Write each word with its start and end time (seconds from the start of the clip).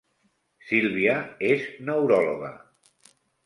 Sílvia 0.69 1.13
és 1.51 1.69
neuròloga 1.93 2.53